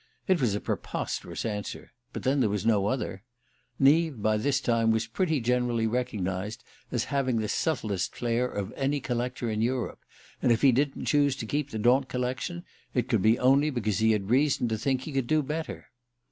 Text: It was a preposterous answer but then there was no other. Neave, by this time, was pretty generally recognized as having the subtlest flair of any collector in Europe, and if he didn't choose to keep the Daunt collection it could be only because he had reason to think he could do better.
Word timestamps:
It 0.27 0.41
was 0.41 0.55
a 0.55 0.59
preposterous 0.59 1.45
answer 1.45 1.91
but 2.11 2.23
then 2.23 2.39
there 2.39 2.49
was 2.49 2.65
no 2.65 2.87
other. 2.87 3.21
Neave, 3.77 4.19
by 4.19 4.35
this 4.35 4.59
time, 4.59 4.89
was 4.89 5.05
pretty 5.05 5.39
generally 5.39 5.85
recognized 5.85 6.63
as 6.91 7.03
having 7.13 7.37
the 7.37 7.47
subtlest 7.47 8.15
flair 8.15 8.47
of 8.47 8.73
any 8.75 8.99
collector 8.99 9.47
in 9.47 9.61
Europe, 9.61 9.99
and 10.41 10.51
if 10.51 10.63
he 10.63 10.71
didn't 10.71 11.05
choose 11.05 11.35
to 11.35 11.45
keep 11.45 11.69
the 11.69 11.77
Daunt 11.77 12.09
collection 12.09 12.65
it 12.95 13.07
could 13.09 13.21
be 13.21 13.37
only 13.37 13.69
because 13.69 13.99
he 13.99 14.11
had 14.13 14.31
reason 14.31 14.67
to 14.69 14.77
think 14.79 15.01
he 15.01 15.11
could 15.11 15.27
do 15.27 15.43
better. 15.43 15.91